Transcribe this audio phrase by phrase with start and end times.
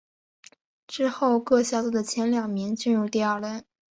[0.87, 3.63] 之后各小组的前两名进入第二轮。